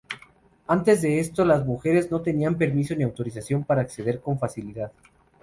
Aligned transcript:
Antes 0.65 1.03
de 1.03 1.19
esto, 1.19 1.45
las 1.45 1.63
mujeres 1.63 2.09
no 2.09 2.23
tenían 2.23 2.57
permiso 2.57 2.95
ni 2.95 3.03
autorización 3.03 3.63
para 3.65 3.81
acceder 3.81 4.19
con 4.19 4.39
facilidad. 4.39 4.91